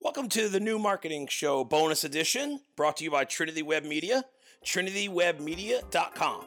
Welcome 0.00 0.28
to 0.28 0.48
the 0.48 0.60
new 0.60 0.78
marketing 0.78 1.26
show 1.26 1.64
bonus 1.64 2.04
edition 2.04 2.60
brought 2.76 2.98
to 2.98 3.04
you 3.04 3.10
by 3.10 3.24
Trinity 3.24 3.62
Web 3.62 3.82
Media, 3.82 4.22
trinitywebmedia.com. 4.64 6.44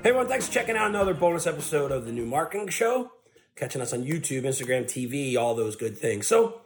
Hey 0.00 0.10
everyone, 0.10 0.28
thanks 0.28 0.46
for 0.46 0.52
checking 0.52 0.76
out 0.76 0.90
another 0.90 1.14
bonus 1.14 1.48
episode 1.48 1.90
of 1.90 2.04
the 2.06 2.12
new 2.12 2.24
marketing 2.24 2.68
show. 2.68 3.10
Catching 3.56 3.82
us 3.82 3.92
on 3.92 4.04
YouTube, 4.04 4.42
Instagram, 4.42 4.84
TV, 4.84 5.36
all 5.36 5.56
those 5.56 5.74
good 5.74 5.98
things. 5.98 6.28
So, 6.28 6.60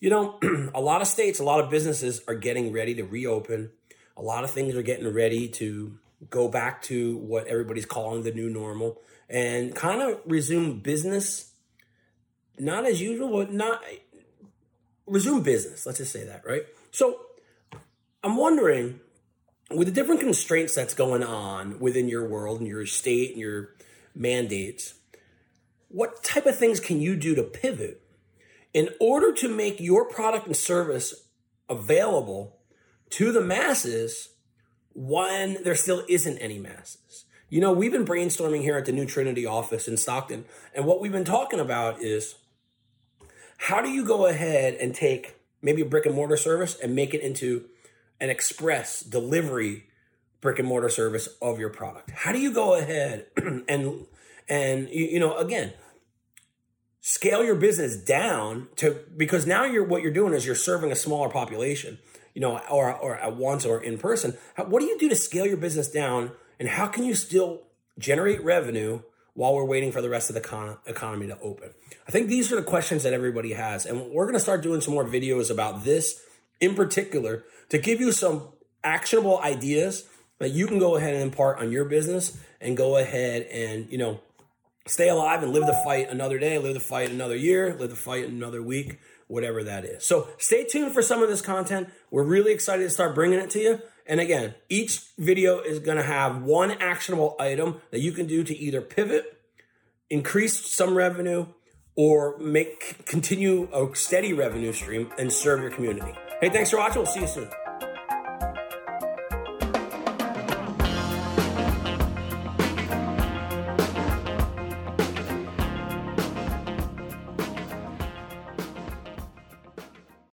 you 0.00 0.08
know, 0.08 0.40
a 0.74 0.80
lot 0.80 1.02
of 1.02 1.08
states, 1.08 1.40
a 1.40 1.44
lot 1.44 1.60
of 1.60 1.68
businesses 1.68 2.22
are 2.26 2.34
getting 2.34 2.72
ready 2.72 2.94
to 2.94 3.02
reopen. 3.02 3.72
A 4.18 4.22
lot 4.22 4.44
of 4.44 4.50
things 4.50 4.74
are 4.74 4.82
getting 4.82 5.08
ready 5.12 5.48
to 5.48 5.96
go 6.28 6.48
back 6.48 6.82
to 6.82 7.16
what 7.18 7.46
everybody's 7.46 7.86
calling 7.86 8.24
the 8.24 8.32
new 8.32 8.50
normal 8.50 9.00
and 9.30 9.74
kind 9.74 10.02
of 10.02 10.20
resume 10.26 10.80
business. 10.80 11.52
Not 12.58 12.84
as 12.84 13.00
usual, 13.00 13.30
but 13.30 13.52
not 13.52 13.80
resume 15.06 15.42
business. 15.42 15.86
Let's 15.86 15.98
just 15.98 16.12
say 16.12 16.24
that, 16.24 16.44
right? 16.44 16.62
So 16.90 17.20
I'm 18.24 18.36
wondering 18.36 18.98
with 19.70 19.86
the 19.86 19.94
different 19.94 20.20
constraints 20.20 20.74
that's 20.74 20.94
going 20.94 21.22
on 21.22 21.78
within 21.78 22.08
your 22.08 22.26
world 22.26 22.58
and 22.58 22.68
your 22.68 22.86
state 22.86 23.30
and 23.30 23.40
your 23.40 23.74
mandates, 24.14 24.94
what 25.88 26.24
type 26.24 26.46
of 26.46 26.58
things 26.58 26.80
can 26.80 27.00
you 27.00 27.14
do 27.14 27.36
to 27.36 27.44
pivot 27.44 28.02
in 28.74 28.88
order 29.00 29.32
to 29.32 29.48
make 29.48 29.80
your 29.80 30.06
product 30.06 30.46
and 30.46 30.56
service 30.56 31.28
available 31.68 32.57
to 33.10 33.32
the 33.32 33.40
masses 33.40 34.30
when 34.94 35.62
there 35.62 35.74
still 35.74 36.04
isn't 36.08 36.38
any 36.38 36.58
masses? 36.58 37.24
You 37.50 37.60
know, 37.60 37.72
we've 37.72 37.92
been 37.92 38.04
brainstorming 38.04 38.60
here 38.60 38.76
at 38.76 38.84
the 38.84 38.92
New 38.92 39.06
Trinity 39.06 39.46
office 39.46 39.88
in 39.88 39.96
Stockton, 39.96 40.44
and 40.74 40.84
what 40.84 41.00
we've 41.00 41.12
been 41.12 41.24
talking 41.24 41.60
about 41.60 42.02
is 42.02 42.34
how 43.58 43.80
do 43.80 43.90
you 43.90 44.04
go 44.04 44.26
ahead 44.26 44.74
and 44.74 44.94
take 44.94 45.36
maybe 45.62 45.82
a 45.82 45.86
brick 45.86 46.06
and 46.06 46.14
mortar 46.14 46.36
service 46.36 46.78
and 46.78 46.94
make 46.94 47.14
it 47.14 47.20
into 47.20 47.64
an 48.20 48.30
express 48.30 49.00
delivery 49.00 49.84
brick 50.40 50.58
and 50.58 50.68
mortar 50.68 50.88
service 50.88 51.28
of 51.42 51.58
your 51.58 51.70
product? 51.70 52.10
How 52.10 52.32
do 52.32 52.38
you 52.38 52.52
go 52.52 52.74
ahead 52.74 53.26
and 53.68 54.06
and 54.48 54.88
you, 54.90 55.18
know 55.18 55.36
again 55.36 55.72
scale 57.00 57.44
your 57.44 57.54
business 57.54 57.96
down 57.96 58.68
to 58.76 59.00
because 59.16 59.46
now 59.46 59.64
you're 59.64 59.84
what 59.84 60.02
you're 60.02 60.12
doing 60.12 60.34
is 60.34 60.46
you're 60.46 60.54
serving 60.54 60.92
a 60.92 60.96
smaller 60.96 61.28
population, 61.28 61.98
you 62.38 62.42
know, 62.42 62.56
or 62.70 62.94
or 62.94 63.16
at 63.16 63.34
once 63.34 63.64
or 63.66 63.82
in 63.82 63.98
person. 63.98 64.38
How, 64.54 64.64
what 64.66 64.78
do 64.78 64.86
you 64.86 64.96
do 64.96 65.08
to 65.08 65.16
scale 65.16 65.44
your 65.44 65.56
business 65.56 65.90
down, 65.90 66.30
and 66.60 66.68
how 66.68 66.86
can 66.86 67.02
you 67.02 67.16
still 67.16 67.62
generate 67.98 68.44
revenue? 68.44 69.00
While 69.34 69.54
we're 69.54 69.64
waiting 69.64 69.90
for 69.90 70.00
the 70.00 70.08
rest 70.08 70.30
of 70.30 70.34
the 70.34 70.40
con- 70.40 70.78
economy 70.86 71.26
to 71.28 71.38
open, 71.40 71.70
I 72.06 72.12
think 72.12 72.28
these 72.28 72.52
are 72.52 72.56
the 72.56 72.62
questions 72.62 73.02
that 73.02 73.12
everybody 73.12 73.54
has, 73.54 73.86
and 73.86 74.12
we're 74.12 74.26
going 74.26 74.34
to 74.34 74.40
start 74.40 74.62
doing 74.62 74.80
some 74.80 74.94
more 74.94 75.04
videos 75.04 75.50
about 75.50 75.82
this 75.84 76.20
in 76.60 76.76
particular 76.76 77.42
to 77.70 77.78
give 77.78 78.00
you 78.00 78.12
some 78.12 78.48
actionable 78.84 79.40
ideas 79.40 80.08
that 80.38 80.50
you 80.50 80.68
can 80.68 80.78
go 80.78 80.94
ahead 80.94 81.14
and 81.14 81.22
impart 81.24 81.58
on 81.58 81.72
your 81.72 81.86
business 81.86 82.38
and 82.60 82.76
go 82.76 82.96
ahead 82.96 83.42
and, 83.50 83.90
you 83.90 83.98
know, 83.98 84.20
stay 84.88 85.08
alive 85.08 85.42
and 85.42 85.52
live 85.52 85.66
the 85.66 85.80
fight 85.84 86.08
another 86.10 86.38
day, 86.38 86.58
live 86.58 86.74
the 86.74 86.80
fight 86.80 87.10
another 87.10 87.36
year, 87.36 87.74
live 87.78 87.90
the 87.90 87.96
fight 87.96 88.28
another 88.28 88.62
week, 88.62 88.98
whatever 89.26 89.62
that 89.64 89.84
is. 89.84 90.04
So 90.04 90.28
stay 90.38 90.64
tuned 90.64 90.92
for 90.92 91.02
some 91.02 91.22
of 91.22 91.28
this 91.28 91.40
content. 91.40 91.88
We're 92.10 92.24
really 92.24 92.52
excited 92.52 92.82
to 92.84 92.90
start 92.90 93.14
bringing 93.14 93.38
it 93.38 93.50
to 93.50 93.60
you. 93.60 93.80
And 94.06 94.20
again, 94.20 94.54
each 94.68 95.02
video 95.18 95.60
is 95.60 95.80
going 95.80 95.98
to 95.98 96.02
have 96.02 96.42
one 96.42 96.70
actionable 96.72 97.36
item 97.38 97.80
that 97.90 98.00
you 98.00 98.12
can 98.12 98.26
do 98.26 98.42
to 98.42 98.56
either 98.56 98.80
pivot, 98.80 99.38
increase 100.08 100.66
some 100.66 100.94
revenue, 100.94 101.46
or 101.94 102.38
make 102.38 103.04
continue 103.04 103.68
a 103.72 103.94
steady 103.94 104.32
revenue 104.32 104.72
stream 104.72 105.10
and 105.18 105.32
serve 105.32 105.60
your 105.60 105.70
community. 105.70 106.12
Hey, 106.40 106.48
thanks 106.48 106.70
for 106.70 106.78
watching. 106.78 107.02
We'll 107.02 107.12
see 107.12 107.20
you 107.20 107.26
soon. 107.26 107.67